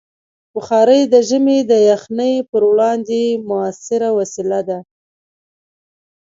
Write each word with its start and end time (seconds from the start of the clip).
بخاري 0.53 1.01
د 1.13 1.15
ژمي 1.29 1.59
د 1.71 1.73
یخنۍ 1.89 2.33
پر 2.49 2.61
وړاندې 2.71 3.21
مؤثره 3.49 4.09
وسیله 4.19 4.59
ده. 4.69 4.79